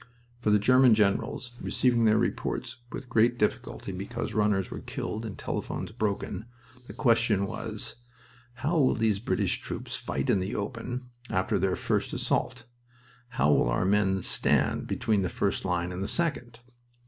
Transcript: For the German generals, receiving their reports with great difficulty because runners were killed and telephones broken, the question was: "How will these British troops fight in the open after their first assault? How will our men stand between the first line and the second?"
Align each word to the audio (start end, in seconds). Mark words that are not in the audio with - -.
For 0.39 0.49
the 0.49 0.57
German 0.57 0.95
generals, 0.95 1.51
receiving 1.61 2.05
their 2.05 2.17
reports 2.17 2.77
with 2.91 3.07
great 3.07 3.37
difficulty 3.37 3.91
because 3.91 4.33
runners 4.33 4.71
were 4.71 4.79
killed 4.79 5.27
and 5.27 5.37
telephones 5.37 5.91
broken, 5.91 6.47
the 6.87 6.93
question 6.93 7.45
was: 7.45 7.97
"How 8.55 8.79
will 8.79 8.95
these 8.95 9.19
British 9.19 9.61
troops 9.61 9.95
fight 9.95 10.31
in 10.31 10.39
the 10.39 10.55
open 10.55 11.11
after 11.29 11.59
their 11.59 11.75
first 11.75 12.13
assault? 12.13 12.63
How 13.27 13.51
will 13.53 13.69
our 13.69 13.85
men 13.85 14.23
stand 14.23 14.87
between 14.87 15.21
the 15.21 15.29
first 15.29 15.65
line 15.65 15.91
and 15.91 16.01
the 16.01 16.07
second?" 16.07 16.61